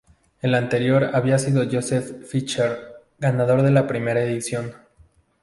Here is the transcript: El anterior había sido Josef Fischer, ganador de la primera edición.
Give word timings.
El 0.41 0.55
anterior 0.55 1.11
había 1.13 1.37
sido 1.37 1.63
Josef 1.71 2.25
Fischer, 2.27 2.91
ganador 3.19 3.61
de 3.61 3.69
la 3.69 3.85
primera 3.85 4.23
edición. 4.23 4.73